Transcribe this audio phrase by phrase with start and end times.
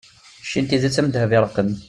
[0.47, 1.69] cci n tidet am ddheb iṛeqqen